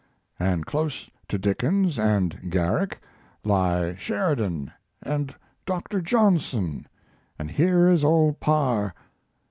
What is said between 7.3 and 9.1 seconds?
and here is old Parr....